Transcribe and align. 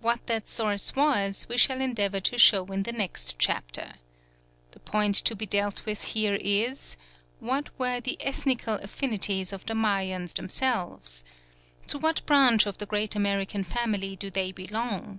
What 0.00 0.28
that 0.28 0.46
source 0.46 0.94
was 0.94 1.48
we 1.48 1.58
shall 1.58 1.80
endeavour 1.80 2.20
to 2.20 2.38
show 2.38 2.64
in 2.66 2.84
the 2.84 2.92
next 2.92 3.36
chapter. 3.40 3.94
The 4.70 4.78
point 4.78 5.16
to 5.24 5.34
be 5.34 5.44
dealt 5.44 5.84
with 5.84 6.02
here 6.04 6.38
is, 6.40 6.96
What 7.40 7.76
were 7.76 7.98
the 8.00 8.16
ethnical 8.22 8.74
affinities 8.74 9.52
of 9.52 9.66
the 9.66 9.74
Mayans 9.74 10.34
themselves? 10.34 11.24
To 11.88 11.98
what 11.98 12.24
branch 12.26 12.64
of 12.64 12.78
the 12.78 12.86
great 12.86 13.16
American 13.16 13.64
family 13.64 14.14
do 14.14 14.30
they 14.30 14.52
belong? 14.52 15.18